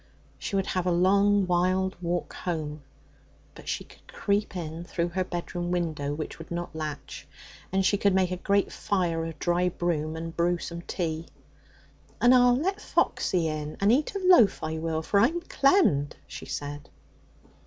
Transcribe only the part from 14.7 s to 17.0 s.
will, for I'm clemmed!' she said.